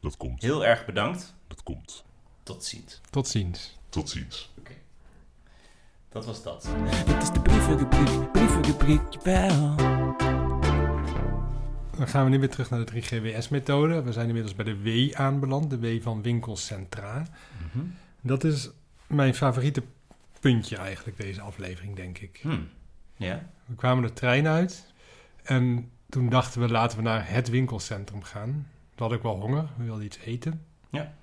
[0.00, 0.42] Dat komt.
[0.42, 1.34] Heel erg bedankt.
[1.46, 2.04] Dat komt.
[2.42, 3.00] Tot ziens.
[3.10, 3.78] Tot ziens.
[3.88, 4.52] Tot ziens.
[6.08, 6.68] Dat was dat.
[7.06, 10.59] Dit is de brievenrubriek, brievenrubriek, jawel.
[12.00, 14.02] Dan gaan we nu weer terug naar de 3GWS-methode.
[14.02, 17.26] We zijn inmiddels bij de W aanbeland, de W van winkelcentra.
[17.72, 17.84] Mhm.
[18.20, 18.70] Dat is
[19.06, 19.82] mijn favoriete
[20.40, 22.38] puntje eigenlijk, deze aflevering, denk ik.
[22.42, 22.60] Hm.
[23.16, 24.92] Ja, We kwamen de trein uit
[25.42, 28.66] en toen dachten we laten we naar het winkelcentrum gaan.
[28.94, 30.64] Toen had ik wel honger, we wilden iets eten.
[30.90, 31.14] Ja.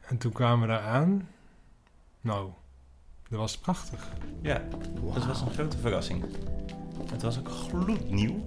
[0.00, 1.28] En toen kwamen we daar aan.
[2.20, 2.50] Nou,
[3.34, 4.08] dat was prachtig.
[4.42, 4.62] ja.
[5.14, 6.24] dat was een grote verrassing.
[7.10, 8.42] Het was ook gloednieuw.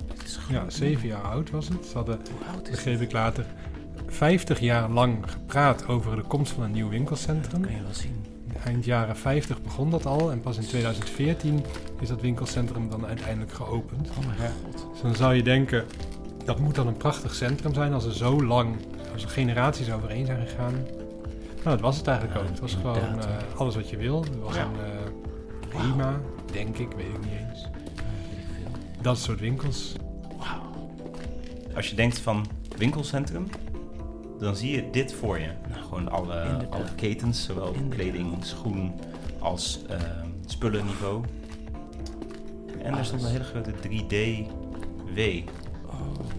[0.49, 1.85] Ja, zeven jaar oud was het.
[1.85, 3.45] Ze hadden, Hoe oud is begreep ik later,
[4.07, 7.61] 50 jaar lang gepraat over de komst van een nieuw winkelcentrum.
[7.61, 8.25] Kan je wel zien.
[8.63, 11.65] Eind jaren 50 begon dat al en pas in 2014
[11.99, 14.09] is dat winkelcentrum dan uiteindelijk geopend.
[14.09, 14.87] Oh mijn god.
[14.91, 15.85] Dus dan zou je denken,
[16.45, 18.75] dat moet dan een prachtig centrum zijn als er zo lang,
[19.13, 20.73] als er generaties overheen zijn gegaan.
[21.63, 22.49] Nou, dat was het eigenlijk Ja, ook.
[22.49, 24.23] Het was gewoon eh, alles wat je wil.
[24.23, 26.19] Er was een eh HEMA,
[26.51, 27.67] denk ik, weet ik niet eens.
[29.01, 29.95] Dat soort winkels.
[30.37, 30.61] Wauw.
[31.75, 32.45] Als je denkt van
[32.77, 33.47] winkelcentrum,
[34.39, 35.49] dan zie je dit voor je.
[35.69, 36.71] Nou, gewoon alle, Inderdaad.
[36.71, 37.97] alle ketens, zowel Inderdaad.
[37.97, 38.93] kleding, schoen
[39.39, 39.97] als eh,
[40.45, 41.23] spullenniveau.
[42.83, 45.19] En er stond een hele grote 3D-W.
[45.85, 45.95] Oh.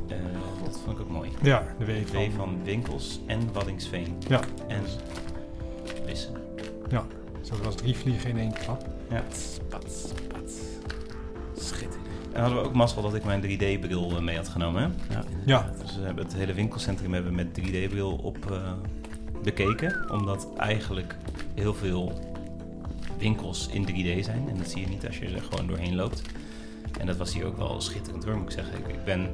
[0.09, 0.17] Eh,
[0.89, 1.31] vond ik ook mooi.
[1.43, 2.31] Ja, de W W van.
[2.37, 4.17] van winkels en Waddinxveen.
[4.29, 4.41] Ja.
[4.69, 4.83] En
[6.05, 6.35] Wissen.
[7.43, 8.87] Zo was drie vliegen in één klap.
[9.09, 10.55] Pats, pats, pats.
[11.57, 12.07] Schitterend.
[12.33, 14.83] En hadden we ook mazzel dat ik mijn 3D-bril mee had genomen.
[14.83, 15.15] Hè?
[15.15, 18.73] Ja, Ja, Dus we hebben het hele winkelcentrum hebben met 3D-bril op eh,
[19.43, 20.11] bekeken.
[20.11, 21.17] Omdat eigenlijk
[21.55, 22.13] heel veel
[23.19, 24.49] winkels in 3D zijn.
[24.49, 26.23] En dat zie je niet als je er gewoon doorheen loopt.
[27.01, 28.79] En dat was hier ook wel schitterend hoor, moet ik zeggen.
[28.79, 29.29] Ik, ik ben,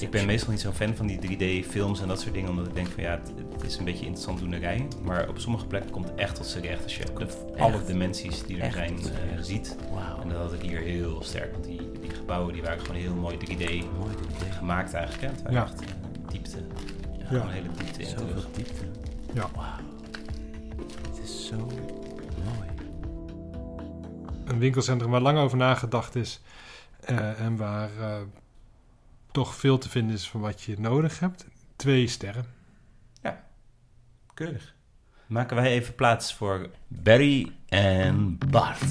[0.00, 2.50] ik ben meestal niet zo'n fan van die 3D-films en dat soort dingen.
[2.50, 4.88] Omdat ik denk van ja, het, het is een beetje interessant doenerij.
[5.02, 8.42] Maar op sommige plekken komt het echt tot z'n recht als je de- alle dimensies
[8.42, 9.76] die er Echt zijn eh, ziet.
[9.92, 10.20] Wauw.
[10.22, 11.52] En dat had ik hier heel sterk.
[11.52, 13.58] Want die, die gebouwen die waren gewoon heel mooi 3D
[13.98, 14.14] Mooi
[14.50, 15.22] gemaakt eigenlijk.
[15.22, 15.28] Hè?
[15.28, 15.62] Het waren Ja.
[15.64, 15.86] echt eh,
[16.28, 16.56] diepte.
[17.18, 17.26] Ja.
[17.26, 18.46] Gewoon een hele diepte in Zoveel terug.
[18.52, 18.84] diepte.
[19.34, 19.48] Ja.
[19.54, 19.66] Wauw.
[21.08, 21.70] Het is zo mooi.
[24.44, 26.40] een winkelcentrum waar lang over nagedacht is.
[27.00, 28.16] eh, en waar eh,
[29.32, 31.46] toch veel te vinden is van wat je nodig hebt.
[31.76, 32.46] Twee sterren.
[34.34, 34.74] Keurig.
[35.26, 38.82] Maken wij even plaats voor Barry en Bart.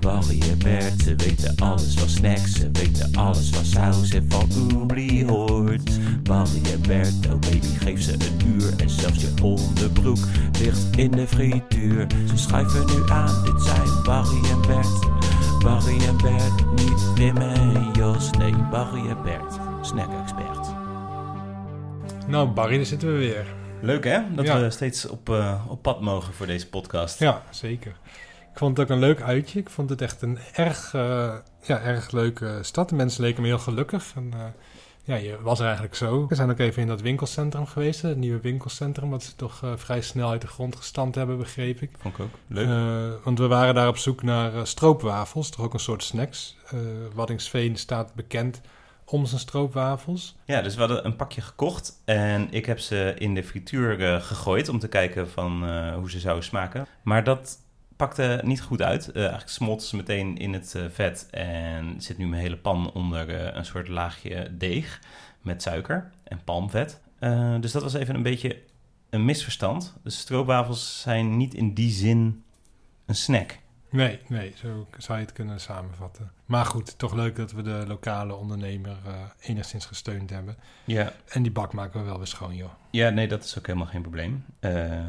[0.00, 4.50] Barry en Bert, ze weten alles van snacks, ze weten alles van saus en van
[4.72, 5.90] oubli hoort.
[6.22, 10.18] Barry en Bert, oh baby, geef ze een uur en zelfs je onderbroek
[10.58, 12.06] ligt in de frituur.
[12.28, 15.08] Ze schuiven nu aan, dit zijn Barry en Bert.
[15.62, 17.32] Barry en Bert, niet nee,
[18.76, 20.68] Barry en Bert, snack-expert.
[22.26, 23.46] Nou, Barry, daar zitten we weer.
[23.80, 24.20] Leuk hè?
[24.34, 24.60] Dat Ja.
[24.60, 27.18] we steeds op, eh, op pad mogen voor deze podcast.
[27.18, 27.96] Ja, zeker.
[28.52, 29.58] Ik vond het ook een leuk uitje.
[29.58, 32.88] Ik vond het echt een erg, eh, ja, erg leuke stad.
[32.88, 34.12] De mensen leken me heel gelukkig.
[34.16, 34.40] En, eh,
[35.06, 36.26] ja, je was er eigenlijk zo.
[36.26, 39.72] We zijn ook even in dat winkelcentrum geweest, het nieuwe winkelcentrum, wat ze toch eh,
[39.76, 41.90] vrij snel uit de grond gestampt hebben, begreep ik.
[41.98, 42.66] Vond ik ook leuk.
[42.66, 46.56] Eh, want we waren daar op zoek naar eh, stroopwafels, toch ook een soort snacks.
[47.14, 48.60] Waddingsveen staat bekend
[49.04, 50.36] om zijn stroopwafels.
[50.44, 54.68] Ja, dus we hadden een pakje gekocht en ik heb ze in de frituur gegooid
[54.68, 56.86] om te kijken van hoe ze zouden smaken.
[57.02, 57.58] Maar dat
[57.96, 59.08] pakte niet goed uit.
[59.08, 62.92] Eh, eigenlijk smolt ze meteen in het eh, vet en zit nu mijn hele pan
[62.92, 65.00] onder eh, een soort laagje deeg
[65.42, 67.00] met suiker en palmvet.
[67.60, 68.62] Dus dat was even een beetje
[69.10, 69.94] een misverstand.
[70.02, 72.44] Dus stroopwafels zijn niet in die zin
[73.06, 73.58] een snack.
[73.90, 76.30] Nee, nee, zo zou je het kunnen samenvatten.
[76.46, 80.56] Maar goed, toch leuk dat we de lokale ondernemer eh, enigszins gesteund hebben.
[80.84, 82.70] Ja, En die bak maken we wel weer schoon, joh.
[82.90, 84.44] Ja, nee, dat is ook helemaal geen probleem.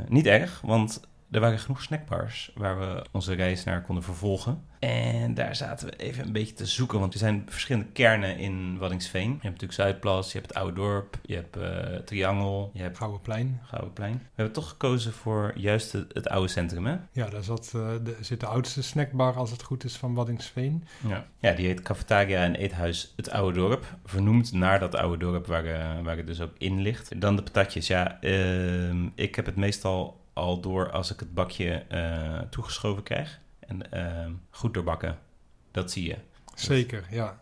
[0.07, 4.65] Niet erg, want er waren genoeg snackbars waar we onze reis naar konden vervolgen.
[4.79, 8.77] En daar zaten we even een beetje te zoeken, want er zijn verschillende kernen in
[8.77, 9.27] Waddingsveen.
[9.27, 12.97] Je hebt natuurlijk Zuidplas, je hebt het Oude Dorp, je hebt eh, Triangel, je hebt
[12.97, 13.59] Gouden plein.
[13.63, 14.13] Gouwenplein.
[14.13, 16.95] We hebben toch gekozen voor juist het, het oude centrum, hè?
[17.11, 20.83] Ja, daar zat, de, zit de oudste snackbar, als het goed is, van Waddingsveen.
[21.07, 21.25] Ja.
[21.39, 23.85] ja, die heet Cafetaria en Eethuis Het Oude Dorp.
[24.05, 27.21] Vernoemd naar dat oude dorp waar, eh, waar het dus ook in ligt.
[27.21, 27.87] Dan de patatjes.
[27.87, 33.39] Ja, ehm, ik heb het meestal al door als ik het bakje eh, toegeschoven krijg.
[33.59, 35.19] En ehm, goed doorbakken.
[35.71, 36.17] Dat zie je.
[36.55, 37.39] Zeker, ja.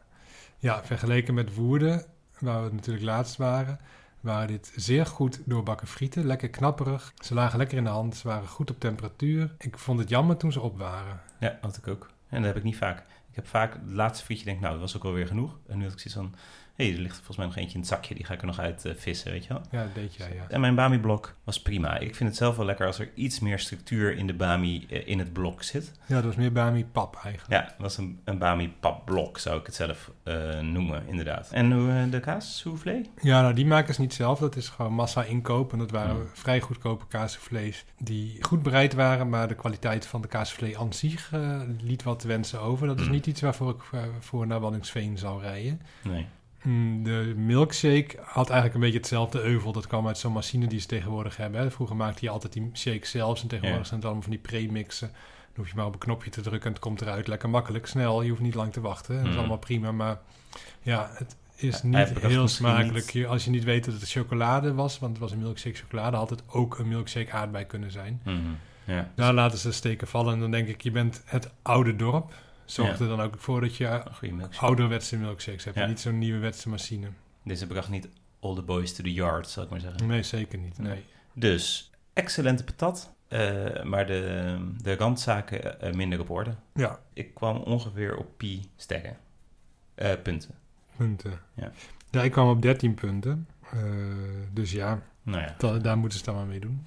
[0.58, 2.06] Ja, vergeleken met Woerden,
[2.40, 3.80] waar we natuurlijk laatst waren,
[4.20, 6.26] waren dit zeer goed doorbakken frieten.
[6.26, 7.14] Lekker knapperig.
[7.24, 8.16] Ze lagen lekker in de hand.
[8.16, 9.56] Ze waren goed op temperatuur.
[9.58, 11.22] Ik vond het jammer toen ze op waren.
[11.40, 12.10] Ja, had ik ook.
[12.30, 13.04] En dat heb ik niet vaak.
[13.36, 15.58] Ik heb vaak het laatste frietje denk ik, nou, dat was ook alweer genoeg.
[15.68, 16.36] En nu had ik zoiets van,
[16.76, 18.16] hé, er ligt volgens mij nog eentje in het zakje.
[18.16, 19.62] Die ga ik er nog uit eh, vissen, weet je wel.
[19.72, 20.46] Ja, dat deed jij, ja.
[20.50, 21.98] En mijn Bami-blok was prima.
[21.98, 25.08] Ik vind het zelf wel lekker als er iets meer structuur in de Bami eh,
[25.08, 25.92] in het blok zit.
[26.06, 27.54] Ja, dat was meer Bami pap eigenlijk.
[27.62, 31.50] Ja, het was een, een Bami-papblok, zou ik het zelf eh, noemen, inderdaad.
[31.52, 33.02] En de kaas, soufflé?
[33.22, 34.40] Ja, nou, die maken ze niet zelf.
[34.40, 35.72] Dat is gewoon massa inkoop.
[35.72, 36.30] En dat waren Hmm.
[36.34, 39.30] vrij goedkope kaassoufflés die goed bereid waren.
[39.30, 41.32] Maar de kwaliteit van de kaassoufflé aan zich
[41.82, 42.88] liet wat te wensen over.
[42.88, 43.14] Dat is Hmm.
[43.14, 45.82] niet iets waarvoor ik eh, voor naar Waddingsveen zou rijden.
[46.04, 46.26] Nee.
[46.64, 49.72] Mm, De milkshake had eigenlijk een beetje hetzelfde euvel.
[49.72, 51.62] Dat kwam uit zo'n machine die ze tegenwoordig hebben.
[51.62, 51.72] Hè.
[51.72, 53.42] Vroeger maakte je altijd die shake zelfs.
[53.42, 53.88] En tegenwoordig Ja.
[53.88, 55.08] zijn het allemaal van die premixen.
[55.08, 57.28] Dan hoef je maar op een knopje te drukken en het komt eruit.
[57.28, 58.22] Lekker makkelijk, snel.
[58.22, 59.16] Je hoeft niet lang te wachten.
[59.16, 59.38] Dat is Mm.
[59.38, 59.92] allemaal prima.
[59.92, 60.20] Maar
[60.82, 63.14] ja, het is niet heel smakelijk.
[63.14, 66.18] niet- Als je niet weet dat het chocolade was, want het was een milkshake chocolade,
[66.18, 68.22] had het ook een milkshake aardbei kunnen zijn.
[68.24, 68.38] Mhm.
[68.86, 70.34] Ja, Daar laten ze steken vallen.
[70.34, 72.34] En dan denk ik, je bent het oude dorp.
[72.66, 73.04] Zorg Ja.
[73.04, 74.04] er dan ook voor dat je
[74.60, 75.76] ouderwetse milkshakes hebt.
[75.76, 75.82] Ja.
[75.84, 77.08] En niet zo'n nieuwe wetse machine.
[77.44, 78.08] Deze bracht niet
[78.40, 80.08] all the boys to the yard, zal ik maar zeggen.
[80.08, 80.78] Nee, zeker niet.
[80.78, 81.04] Nee.
[81.34, 86.56] Dus, excellente patat, eh, maar de, de randzaken eh, minder op orde.
[86.74, 89.18] Ja, Ik kwam ongeveer op pi sterren.
[89.96, 90.50] Eh, punten.
[90.98, 91.40] punten.
[91.54, 91.72] Ja.
[92.12, 93.48] Ja, ik kwam op 13 punten.
[94.54, 96.86] Dus ja, Nou ja, da- daar moeten ze dan maar mee doen.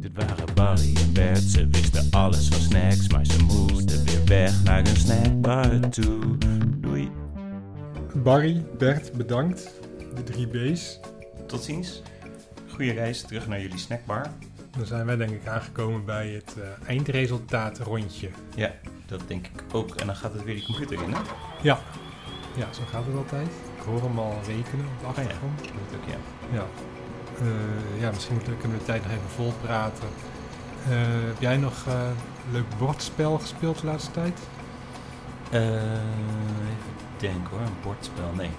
[0.00, 4.62] Dit waren Barry en Bert, ze wisten alles van snacks, maar ze moeten weer weg
[4.62, 6.38] naar een snackbar toe.
[6.76, 7.10] Doei.
[8.14, 9.70] Barry, Bert, bedankt.
[10.14, 11.00] De drie B's.
[11.46, 12.02] tot ziens.
[12.68, 14.26] Goede reis terug naar jullie snackbar.
[14.76, 18.28] Dan zijn wij denk ik aangekomen bij het eh, eindresultaat rondje.
[18.54, 18.72] Ja,
[19.06, 19.94] dat denk ik ook.
[19.94, 21.18] En dan gaat het weer die computer in, hè?
[21.62, 21.78] Ja.
[22.56, 23.46] ja, zo gaat het altijd.
[23.46, 25.58] Ik hoor hem al rekenen op de Oh ja, achtergrond.
[25.58, 26.16] dat moet ook, ja.
[26.58, 26.64] Ja,
[27.98, 30.08] ja misschien moeten, kunnen we de tijd nog even vol praten.
[30.88, 30.90] Eh,
[31.26, 31.92] heb jij nog eh,
[32.46, 34.38] een leuk bordspel gespeeld de laatste tijd?
[35.50, 38.32] Eh, even denken hoor, een bordspel.
[38.36, 38.50] Nee.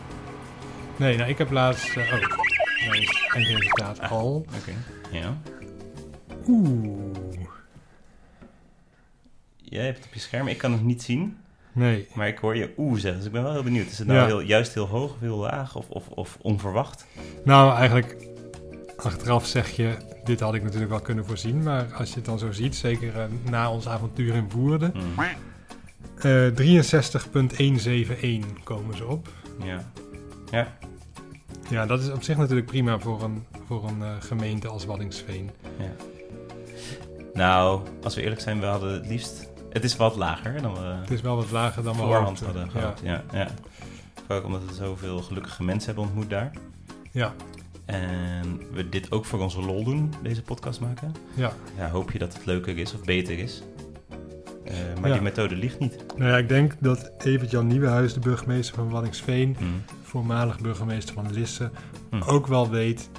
[0.96, 1.96] Nee, nou ik heb laatst...
[1.98, 2.20] eh, oh,
[2.92, 4.12] nee, eindresultaat Ah.
[4.12, 4.46] al.
[4.60, 4.74] Oké.
[5.12, 5.38] Ja.
[6.48, 6.98] Oeh.
[9.58, 10.48] Jij hebt het op je scherm.
[10.48, 11.38] Ik kan het niet zien.
[11.74, 13.16] Nee, Maar ik hoor je oeh zeggen.
[13.18, 13.90] Dus ik ben wel heel benieuwd.
[13.92, 14.26] Is het nou Ja.
[14.26, 15.76] heel, juist heel hoog of heel laag?
[15.76, 17.06] Of, of, of onverwacht?
[17.44, 18.16] Nou, eigenlijk
[19.04, 21.64] achteraf zeg je, dit had ik natuurlijk wel kunnen voorzien.
[21.64, 25.26] Maar als je het dan zo ziet, zeker eh, na ons avontuur in Woerden, Hmm.
[26.18, 29.28] eh 63.171 komen ze op.
[29.64, 29.92] Ja.
[30.52, 30.68] Ja.
[31.70, 35.50] Ja, dat is op zich natuurlijk prima voor een, voor een eh, gemeente als Waddingsveen.
[35.80, 35.92] ja.
[37.34, 39.50] Nou, als we eerlijk zijn, we hadden het liefst...
[39.70, 42.72] Het is wat lager dan we Het is wel wat lager dan we voorhand hadden
[42.72, 43.00] gehad.
[43.04, 43.24] Ja.
[43.34, 43.48] Ja,
[44.16, 46.52] Vooral ook omdat we zoveel gelukkige mensen hebben ontmoet daar.
[47.12, 47.34] Ja,
[47.92, 51.12] En we dit ook voor onze lol doen, deze podcast maken.
[51.34, 51.54] ja.
[51.78, 53.62] Ja, hoop je dat het leuker is of beter is.
[54.66, 55.14] Eh, maar Ja.
[55.14, 56.06] die methode ligt niet.
[56.18, 59.82] Nou ja, ik denk dat Evert-Jan Nieuwenhuis, de burgemeester van Waddingsveen, Hmm.
[60.04, 61.70] voormalig burgemeester van Lisse,
[62.10, 62.22] Hm.
[62.26, 63.10] ook wel weet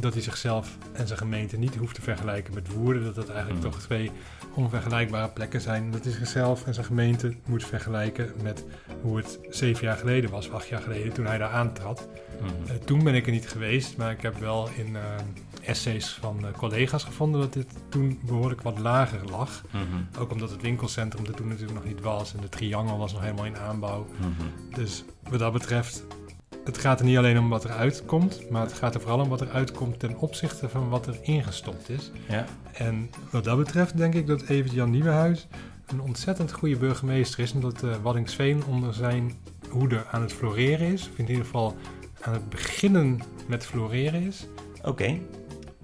[0.00, 3.04] dat hij zichzelf en zijn gemeente niet hoeft te vergelijken met Woerden.
[3.04, 3.70] Dat dat eigenlijk Hm.
[3.70, 4.10] toch twee
[4.54, 5.90] onvergelijkbare plekken zijn.
[5.90, 8.64] Dat hij zichzelf en zijn gemeente moet vergelijken met
[9.02, 12.08] hoe het zeven jaar geleden was, acht jaar geleden, toen hij daar aantrad.
[12.66, 15.02] Eh, toen ben ik er niet geweest, maar ik heb wel in eh,
[15.68, 19.62] essays van eh, collega's gevonden dat dit toen behoorlijk wat lager lag.
[19.70, 20.20] Mhm.
[20.22, 23.22] Ook omdat het winkelcentrum er toen natuurlijk nog niet was en de triangel was nog
[23.22, 24.06] helemaal in aanbouw.
[24.18, 24.74] Mhm.
[24.74, 26.04] Dus wat dat betreft,
[26.64, 29.28] het gaat er niet alleen om wat er uitkomt, maar het gaat er vooral om
[29.28, 32.10] wat er uitkomt ten opzichte van wat er ingestopt is.
[32.28, 32.44] Ja.
[32.72, 35.46] En wat dat betreft denk ik dat Evert Jan Nieuwenhuis
[35.86, 39.32] een ontzettend goede burgemeester is, omdat uh, Waddingsveen onder zijn
[39.68, 41.08] hoede aan het floreren is.
[41.08, 41.76] Of in ieder geval
[42.20, 44.46] aan het beginnen met floreren is.
[44.82, 45.18] Oké.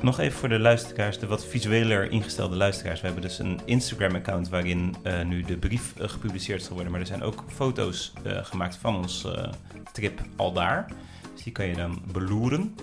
[0.00, 3.00] Nog even voor de luisteraars, de wat visueler ingestelde luisteraars.
[3.00, 6.90] We hebben dus een Instagram-account waarin uh, nu de brief uh, gepubliceerd zal worden.
[6.92, 9.26] Maar er zijn ook foto's uh, gemaakt van ons
[9.92, 10.86] trip al daar.
[11.34, 12.74] Dus die kan je dan beloeren.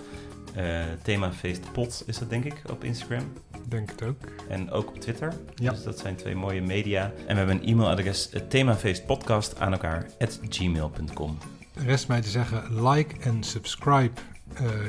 [1.02, 3.32] Themafeest Pot is dat denk ik op Instagram.
[3.68, 4.16] Denk het ook.
[4.48, 5.32] En ook op Twitter.
[5.54, 5.70] Ja.
[5.70, 7.02] Dus dat zijn twee mooie media.
[7.02, 11.38] En we hebben een e-mailadres, themafeestpodcast aan elkaar, at gmail.com.
[11.74, 14.20] Rest mij te zeggen, like en subscribe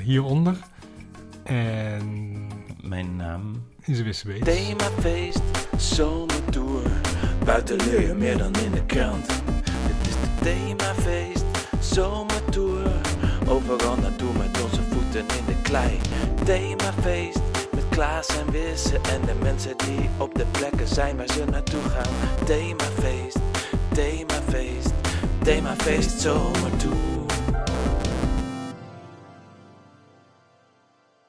[0.03, 0.57] hieronder.
[1.47, 2.47] En
[2.81, 4.45] mijn naam is Wissebeet.
[4.45, 5.41] Themafeest,
[5.77, 6.81] zomertour.
[7.45, 9.27] Buiten leer je meer dan in de krant.
[9.27, 11.45] Dit is de themafeest,
[11.79, 12.91] zomertour.
[13.47, 15.99] Overal naartoe met onze voeten in de klei.
[16.43, 17.39] Themafeest,
[17.71, 18.95] met Klaas en Wisse.
[18.95, 22.13] En de mensen die op de plekken zijn waar ze naartoe gaan.
[22.45, 23.39] Themafeest,
[23.93, 24.93] themafeest,
[25.43, 27.16] themafeest, zomertour.